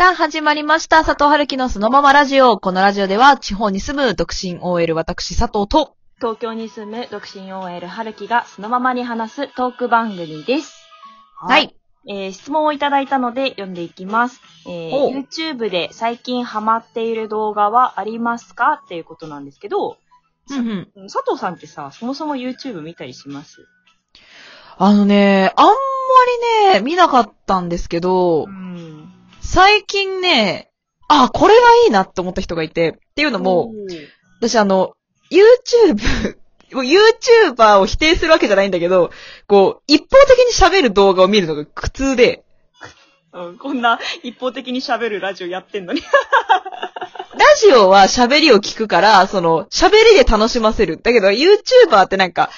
[0.00, 1.04] さあ、始まりました。
[1.04, 2.58] 佐藤春樹のそのままラジオ。
[2.58, 10.72] このラジオでは、地方に住む独身 OL 私佐藤と、東京に住む独身 OL 春樹がそのままに話すトーク番組です。
[11.38, 11.76] はい。
[12.08, 14.40] えー質問をいただいたので読んでいきます。
[14.66, 18.80] えーお YouTube で最近ハマっている動画はありますか？
[18.82, 19.98] っていうことなんですけど、
[20.48, 21.08] うんうん。
[21.08, 23.66] 佐藤さんってさ、そもそも YouTube 見たりします？
[24.78, 25.72] あのね、あんま
[26.72, 28.99] りね、見なかったんですけど、ん。
[29.52, 30.70] 最近ね、
[31.08, 33.72] あ、これはいいなって思った人がいて、っていうのも、
[34.38, 34.94] 私あの、
[35.28, 35.96] YouTube、
[36.72, 39.10] もう YouTuber を否定するわけじゃないんだけど、
[39.48, 42.44] こう、一方的に喋る動画を見るのが苦痛で、
[43.32, 46.00] うん、こんな一方的に喋るラジオやってんのに。
[47.34, 51.00] ラジオは喋りを聞くから、その、喋りで楽しませる。
[51.02, 52.50] だけど、YouTuber ってなんか、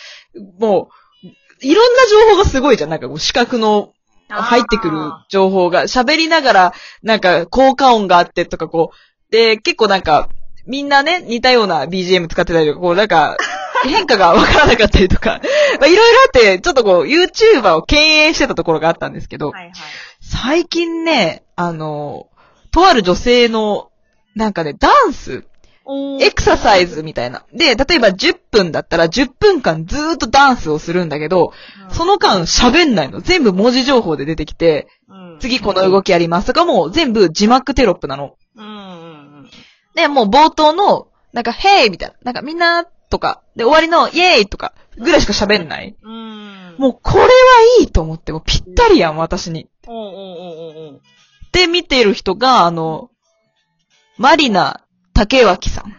[0.58, 0.90] も
[1.22, 2.90] う、いろんな情報がすごいじゃん。
[2.90, 3.94] なんかこう、視覚の
[4.40, 6.72] 入ってくる情報が、喋りながら、
[7.02, 10.28] なんか、効果音があってとかこう、で、結構なんか、
[10.66, 13.36] みんなね、似たような BGM 使ってたりとか、こう、なんか、
[13.84, 15.40] 変化がわからなかったりとか、
[15.80, 19.72] まあ、いろいろあって、ちょっとこう、YouTuber を敬遠してたところがあったんですけど、はいはい。
[20.20, 22.28] 最近ね、あの、
[22.70, 23.90] とある女性の、
[24.36, 25.51] なんかね、ダンスお
[26.20, 27.44] エクササイズみたいな。
[27.52, 31.52] で、例えば10分だったら10分間ずーっとダンスをするんだけど、
[31.90, 33.20] その間喋んないの。
[33.20, 38.36] 全部文字情報で出てきて、うん、次この動きやりますとかもう全部字幕テロップなの。
[39.94, 42.14] で、もう冒頭の、なんか、ヘイみたいな。
[42.24, 45.96] なんかみんなとか、で、終わりのイエーイとか、ぐらいしか喋んない。
[46.02, 46.76] うん。
[46.78, 47.28] もうこれは
[47.80, 49.68] いいと思って、もうぴったりやん、私に。
[49.88, 51.00] うんうんうんうんうん。
[51.52, 53.10] で、見てる人が、あの、
[54.18, 54.82] マリナ
[55.14, 55.96] 竹脇さん。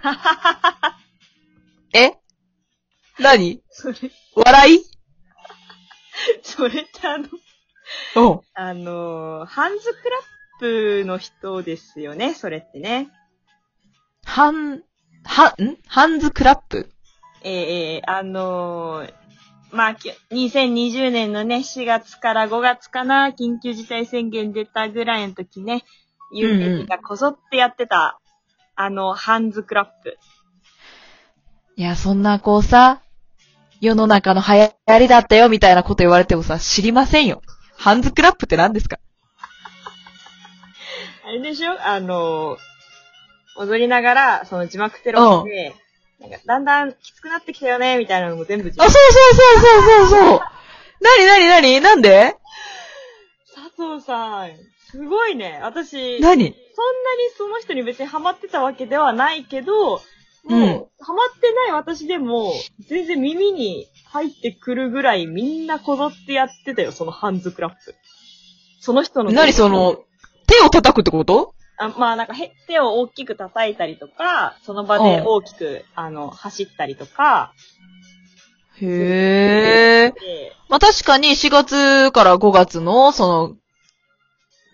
[1.95, 2.13] え？
[3.19, 3.61] 何？
[3.69, 3.95] それ、
[4.35, 4.83] 笑い？
[6.43, 7.27] それってあの、
[8.15, 8.41] うん。
[8.53, 13.09] あのー、ハンズクラップの人ですよね、それってね。
[14.25, 14.81] ハン、
[15.25, 15.77] は、ん？
[15.87, 16.89] ハンズクラップ？
[17.43, 17.51] えー
[17.97, 19.13] えーあのー、
[19.71, 25.83] まあ、き2020年のね、4月から5月かな、緊急事態宣言出たぐらいの時ね、
[26.31, 28.19] 有名人がこぞってやってた、
[28.75, 30.17] あの、ハンズクラップ。
[31.75, 33.01] いや、そんなこうさ、
[33.81, 37.41] 世の中の流行りだったよみたいなこと言われてもさ、知りませんよ。
[37.77, 38.99] ハンズクラップって何ですか？
[41.25, 41.75] あれでしょ？
[41.85, 45.75] あのー、踊りながら、その字幕テロップで、
[46.19, 50.39] なんか、だんだんきつくなってきたよね、みたいなのも全部字あ、そう幕そうそうそうそうそう。
[51.01, 52.37] なになになになんで
[53.75, 54.51] 佐藤さん、
[54.91, 55.59] すごいね。
[55.63, 56.53] 私、何そんなに
[57.37, 59.99] その人に別にハマってたわけではないけど、も
[60.45, 62.53] う、うんハマってない私でも、
[62.87, 67.95] 全然耳に入ってくるぐらいみんなこぞってやってたよ、そのハンズクラップ。
[68.79, 69.31] その人の。
[69.31, 69.97] 何その、
[70.47, 77.53] 手を叩くってことあまあなんかへ手を大きく叩いたりとか、その場で大きく、あの、走ったりとか。
[78.81, 80.19] へー。
[80.19, 83.55] でまあ、確かに4月から5月の、その、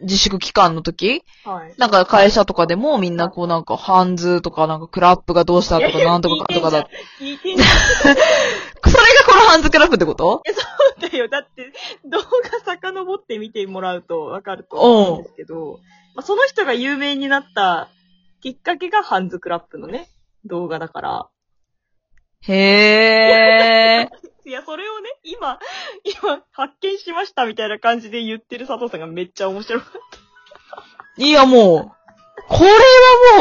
[0.01, 1.23] 自粛期間の時？
[1.45, 1.73] はい。
[1.77, 6.87] なんか会社とかでもみんなこうなんかハンズとかなんかクラップがどうしたとかなんとかとかだ。
[7.19, 7.55] 聞いて。
[7.61, 8.19] それが
[9.27, 10.41] このハンズクラップってこと？
[10.99, 11.27] だよ。
[11.27, 11.71] だって、
[12.05, 12.25] 動画
[12.65, 15.79] 遡って見てもらうとわかると思うんですけど、
[16.15, 17.89] まあ、その人が有名になった
[18.41, 20.09] きっかけがハンズクラップのね、
[20.45, 21.27] 動画だから。
[22.47, 24.09] へー。
[24.49, 25.59] いや、それをね、今、
[26.23, 29.91] 今、発見しましたみたいな感じで言ってる佐藤さんがめっちゃ面白かっ
[31.17, 32.71] たいやもう、これ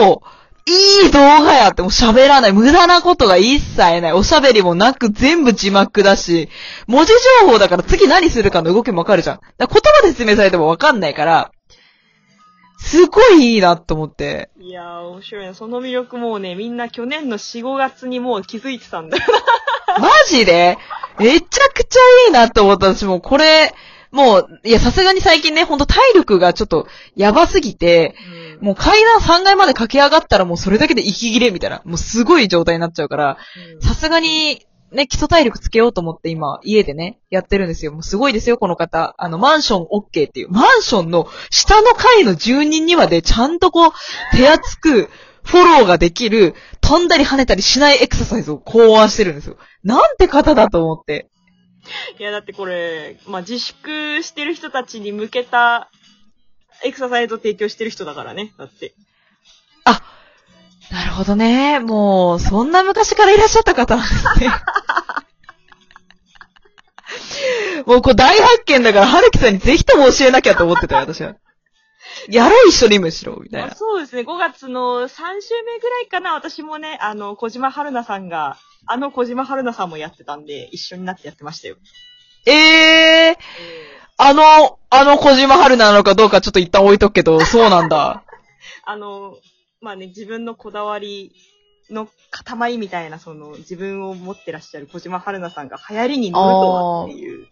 [0.03, 2.53] はもう、いい動画やってもう喋らない。
[2.53, 4.13] 無駄なことが一切ない。
[4.13, 6.51] おしゃべりもなく全部字幕だし、
[6.87, 9.41] 文字情報だから次何するかの動きもわかるじゃん。
[9.57, 11.53] だ言葉で説明されてもわかんないから、
[12.79, 14.51] すごいいいなと思って。
[14.57, 14.63] た。
[14.63, 15.55] いやー、面白いな。
[15.55, 19.25] その魅力もうね、みんな去年の4、5月にもう気づいてたんだよ。
[20.01, 20.79] マジで？
[21.19, 23.75] めちゃくちゃいいなって思った私もうこれ、
[24.11, 28.15] もう、いや、さすがに最近ね、ほんと体力がちょっとやばすぎて、
[28.61, 33.37] もう階段3階まで駆け上がったらもうそれだけで息切れみたいな、もうすごい状態になっちゃうから、
[33.75, 37.93] うんさすがに、ね、基礎体力つけようと思って今、家でね、やってるんですよ。
[37.93, 39.15] もうすごいですよ、この方。
[39.19, 40.51] あの、マンション OK っていう。
[40.51, 43.93] マンションの下の階の住人にまでちゃんとこう、
[44.33, 45.11] 手厚く、
[45.43, 49.57] フォローができる、飛んだり跳ねたりしないエクササイズを考案してるんですよ。
[49.83, 51.29] なんて方だと思って。
[52.19, 55.91] いや、だってこれ、まあ、自粛してる人たちに向けた
[56.85, 58.53] エクササイズを提供してる人だからね。
[58.59, 58.95] だって。
[60.91, 61.81] あ、なるほどね。
[61.81, 64.51] もう、そんな昔からいらっしゃった方なんですね。
[67.87, 71.37] もうこれ大発見だから、春樹さんにぜひとも教えなきゃと思ってたよ、私は。
[72.29, 73.75] やろう一緒にむしろ、みたいあな。
[73.75, 81.77] そうですね、5月の3週目ぐらいかな、私もね、あの、小島春菜さんが、あの小島春菜さんもやってたんで、一緒になってやってましたよ。
[82.47, 83.37] ええー、
[84.17, 88.25] あの、あの小島春なのかどうかちょっと一旦置いとくけど、そうなんだ。
[88.85, 89.37] あの、
[89.81, 91.33] まあね、自分のこだわり
[91.91, 97.47] の塊みたいな、その、自分を持ってらっしゃる小島春菜さんが流行りに乗るとはっていう。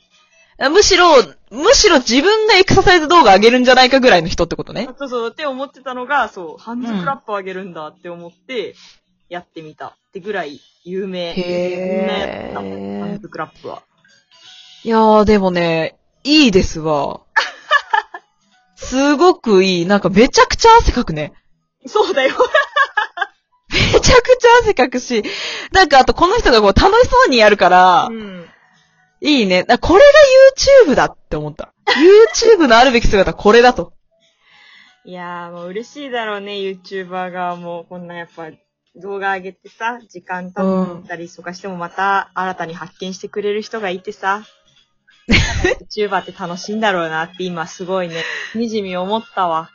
[0.70, 4.88] むしろ、むしろ自分がエクササイズ動画上げるんじゃないかぐらいの人ってことね。
[4.98, 8.74] そうそう、って思ってたのが、そう、ハンズクラップ上げるんだって思って、
[9.28, 11.34] やってみたってぐらい有名。
[11.34, 13.82] へーハンズクラップは。
[14.82, 17.20] いやー、でもね、いいですわ。
[18.76, 19.86] すごくいい。
[19.86, 21.32] なんかめちゃくちゃ汗かくね。
[21.86, 22.34] そうだよ。
[23.70, 25.22] めちゃくちゃ汗かくし、
[25.72, 28.46] なんかあとこの人がこう楽しそうにやるからう、ん。
[29.20, 29.64] いいね。
[29.64, 31.72] だこれが YouTube だって思った。
[32.56, 33.92] YouTube のあるべき姿これだと。
[35.04, 37.86] いやー、もう嬉しいだろうね、YouTuber 側も。
[37.88, 38.50] こんなやっぱ、
[38.96, 44.42] 動画上げてさ、時間経ったりとかしてもまた新たに発見してくれる人がいてさ、
[45.94, 49.70] YouTuber って楽しいんだろうなって今すごいね、しみじみ思ったわ。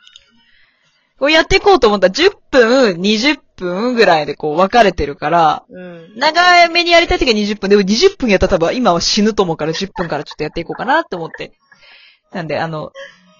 [1.22, 6.18] こうやっていこうと思ったら10分、20分ぐらいでこう分かれてるから、うん。
[6.18, 7.68] 長めにやりたい時は20分。
[7.70, 11.52] でも20分やったら多分今は死ぬと思うから10分からちょっとやっていこうかなって思って。
[12.32, 12.90] なんで、あの、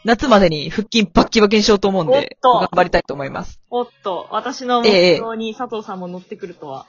[0.05, 3.61] 夏までに腹筋バッキバキにしようと思うんで、頑張りたいと思います。
[3.69, 6.87] おっと、私の目標に佐藤さんも乗ってくるとは。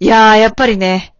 [0.00, 1.12] いやー、やっぱりね、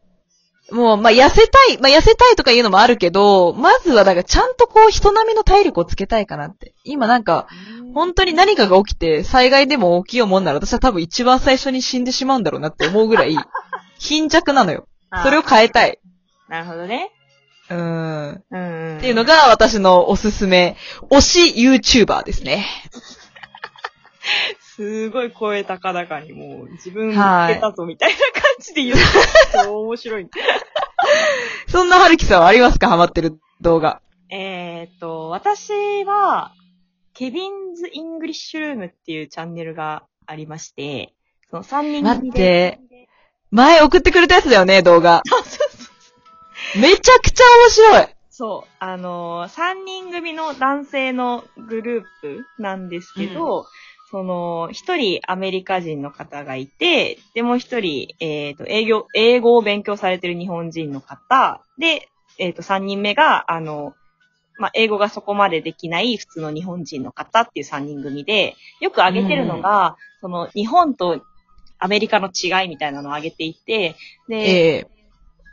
[0.70, 6.74] もう、まあ、痩せたい、まあ、痩せたいとかいうのもあるけど、まずは、だから、ちゃんとこう、人並みの体力をつけたいかなって。
[6.84, 7.46] 今なんか、
[7.94, 13.36] 本当に何かが起きて、災害でも起きようもんなら、私は多分一番最初に死んでしまうんだろうなって思うぐらい、
[13.98, 14.86] 貧弱なのよ。
[15.22, 15.98] それをあ変えたい。
[16.48, 17.12] なるほどね。
[17.70, 18.96] うーん、うん。
[18.98, 20.76] っていうのが私のおすすめ、
[21.10, 22.66] 推し YouTuber ですね。
[24.78, 28.24] すごい声高々にもう自分見つはいけたぞみたいな感
[28.60, 28.96] じで言う
[29.64, 30.28] と 面白い。
[31.66, 32.88] そんな春樹さんはありますか？
[32.88, 34.00] ハマってる動画。
[34.30, 36.52] えーっと、私は、
[37.12, 41.12] Kevin's English Room っていうチャンネルがありまして、
[41.50, 42.78] その3人組で。
[42.80, 43.08] って。
[43.50, 45.22] 前送ってくれたやつだよね、動画。
[45.26, 45.88] そうそうそ
[46.76, 46.80] う。
[46.80, 48.14] めちゃくちゃ面白い。
[48.30, 48.70] そう。
[48.78, 53.66] あのー、3人組の男性のグループなんですけど、
[54.10, 62.08] その、一人アメリカ人の方がいて、でもう一人、えっ、と、営業、英語を勉強されてる日本人の方、で、
[62.38, 63.94] えっ、と、3人目が、あの、
[64.58, 71.22] まあ、英語がそこまでできない普通の日本人の方っていう3人組で、よく挙げてるのが、その、日本と
[71.78, 73.94] アメリカの違いみたいなのを挙げていて、
[74.28, 74.86] で、ええ。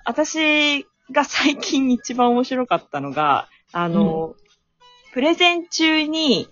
[0.05, 4.35] 私が最近一番面白かったのが、あの、
[5.13, 6.47] プレゼン中に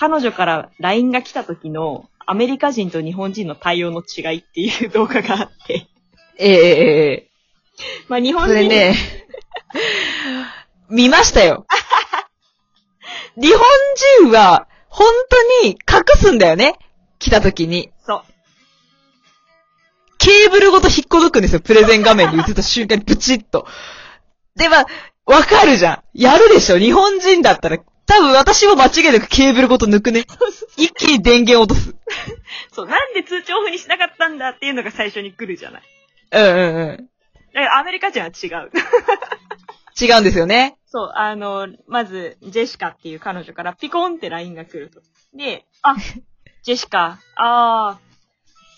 [0.00, 5.88] 彼女から LINE が来た時のアメリカ人と日本人の対応の違いっていう動画があって、
[6.38, 7.30] えええええ
[8.08, 8.96] まあ日え本人、それね、
[10.88, 11.66] 見ましたよ。
[13.36, 13.60] 日本
[14.22, 15.06] 人は、本
[15.60, 16.78] 当に隠すんだよね。
[17.18, 17.90] 来た時に。
[18.06, 18.22] そう。
[20.16, 21.60] ケーブルごと引っこ抜くんですよ。
[21.60, 23.66] プレゼン画面に映った瞬間にブチッと。
[24.56, 24.86] で、まあ、
[25.26, 26.02] わかるじゃん。
[26.14, 26.78] やるでしょ。
[26.78, 27.78] 日本人だったら、
[28.10, 30.24] 多分私も間違いなくケーブルごと抜くね。
[30.76, 31.94] 一気に電源落とす。
[32.74, 35.82] そう、なんで通知オフにしなかったんだっていうのが最初に来るじゃない。
[36.32, 36.96] うんうんうん。
[37.54, 38.70] だからアメリカ人は違う。
[40.00, 40.76] 違うんですよね。
[40.86, 45.00] そう、あの、まず、ジェシカっていう彼女からピコンって LINE が来ると。
[45.32, 45.94] で、あ、
[46.64, 48.00] ジェシカ、あ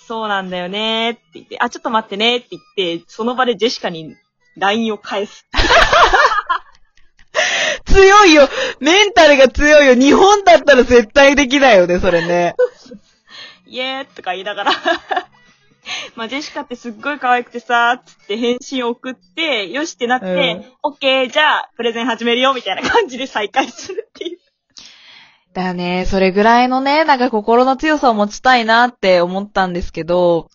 [0.05, 4.15] ー、そうなんだよねーって言って、あ、ちょっと待ってねーって言って、その場でジェシカに
[4.59, 5.47] LINE を返す。
[7.93, 8.49] 強いよ。
[8.81, 9.95] メンタルが強いよ。
[9.95, 12.55] 日本だったら絶対できないよね、それね。
[13.67, 14.73] イエーとか言いながら。
[16.15, 24.39] まあ、ジェシカってすっごい可愛くてさ、つって返信を送って、よしってなって、うんオッケー、じゃあ、プレゼン始めるよ、みたいな感じで再開するっていう。
[25.53, 30.49] だよね、それぐらいのね、なんか心の強さを持ちたいなって思ったんですけど、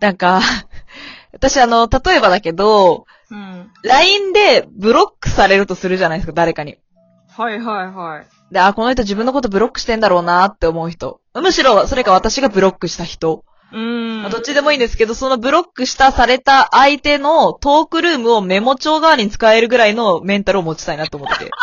[0.00, 0.40] なんか、
[1.32, 3.70] 私あの、例えばだけど、うん。
[3.82, 6.78] LINE でブロックされるとするじゃないですか、誰かに。
[7.36, 8.54] はいはいはい。
[8.54, 11.20] で、あ、この人自分のことブロックしてんだろうなって思う人。
[11.34, 13.44] むしろ、それか私がブロックした人。
[13.72, 14.22] うーん。
[14.22, 21.50] まあどっちでもいいんですけど、そのブロックしたされた相手のトークルームをメモ帳代わりに使えるぐらいのメンタルを持ちたいなと思って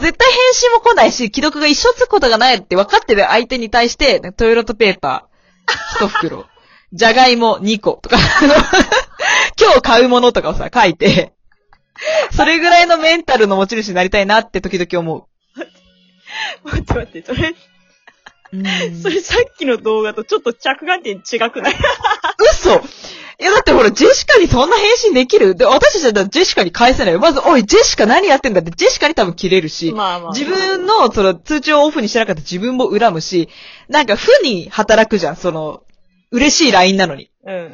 [0.00, 6.46] 絶対返信も来ないし、既読が一生つくことがないって分かってる相手に対して、トイレットペーパー、一袋、
[6.92, 8.16] じゃがいも2個とか、
[9.60, 11.32] 今日買うものとかをさ、書いて、
[12.34, 15.24] それぐらいのメンタルの持ち主になりたいなって時々思う。
[16.64, 17.48] 待って待って、それ、
[18.52, 21.74] うんそれさっきの動画とちょっと着眼点違くない？
[22.56, 22.76] 嘘
[23.40, 25.56] いや、だってほら、ジェシカにそんな返信できる？
[25.56, 27.18] で、私たちだったらジェシカに返せないよ。
[27.18, 30.30] まず、おい、ジェシカ何やってんだって、ジェシカに多分切れるし、まあまあ。
[30.32, 33.48] 自分の、その、通知をオフにしてなかった自分も恨むし、
[33.88, 35.82] なんか、負に働くじゃん、その、
[36.30, 37.30] 嬉しい LINE なのに。
[37.46, 37.66] うんうんう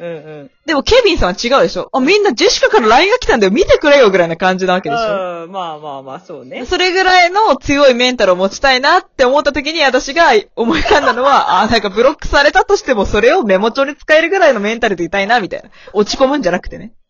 [0.43, 0.51] ん。
[0.65, 1.89] でも、ケビンさんは違うでしょ？
[1.93, 5.45] あ、みんなジェシカから LINE が来たんだよ、見てくれよ、ぐらいな感じなわけでしょ？
[5.45, 6.65] うん、まあまあまあ、そうね。
[6.65, 15.69] それぐらいの強いメンタルを持ちたいなって思った時に私が思い浮かんだのは、 あ、なんかブロックされたとしてもそれをメモ帳に使えるぐらいのメンタルでいたいな、みたいな。
[15.93, 16.91] 落ち込むんじゃなくてね。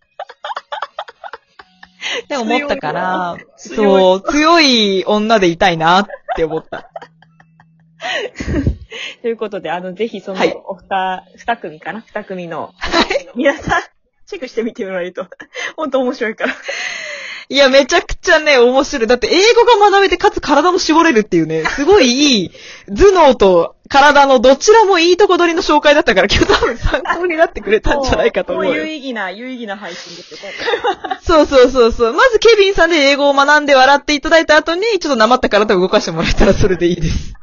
[2.26, 6.90] って思ったから、そう、強い女でいたいなって思った。
[9.22, 12.02] ということで、あの、ぜひそのはい、お二、二組かな？
[12.02, 12.74] 二組の、
[13.36, 13.82] 皆さん、
[14.26, 15.28] チェックしてみてもらえると、
[15.78, 16.56] 本当面白いから。
[17.50, 19.08] いや、めちゃくちゃね、面白い。
[19.08, 22.52] だって英語が学べて、かつ体も絞れるっていうね、すごいいい、
[22.88, 28.72] 頭脳と体のどちらもいいとこ取りの紹介だったから、今日多分参考になってくれたんじゃないかと思うよ。
[28.72, 31.22] もう有意義な、有意義な配信ですよ、今回は。
[31.22, 32.14] そうそうそうそう。
[32.14, 37.34] まずケビンさんで英語を学んで笑っていただいた後に、ちょっとなまった体を動かしてもらえたらそれでいいです。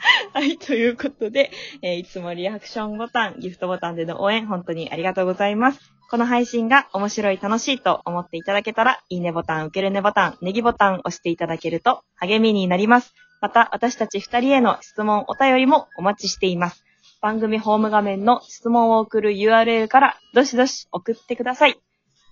[0.32, 1.50] はい、ということで、
[1.82, 5.80] えーいつもリアクションボタン、ギフトボタンでの応援、本当にありがとうございます。
[6.10, 13.14] この配信が面白い、楽しいと思っていただけたら、いいねボタン、受けるねボタン、ネギボタンを押していただけると励みになります。
[13.40, 16.84] また、私たち二人への質問、お便りもお待ちしています。
[17.20, 21.78] 番組ホーム画面の質問を送る URL から、どしどし送ってください。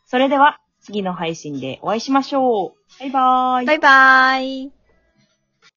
[0.06, 3.00] それでは、次の配信でお会いしましょう。
[3.00, 3.66] バイバーイ。
[3.66, 4.77] バイバーイ。